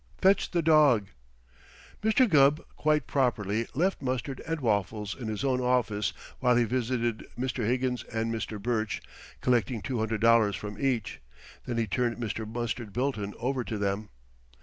[0.19, 1.09] Fetch the dog."
[2.01, 2.27] Mr.
[2.27, 7.67] Gubb, quite properly, left Mustard and Waffles in his own office while he visited Mr.
[7.67, 8.59] Higgins and Mr.
[8.59, 8.99] Burch,
[9.41, 11.21] collecting two hundred dollars from each.
[11.67, 12.51] Then he turned Mr.
[12.51, 14.09] Mustard Bilton over to them.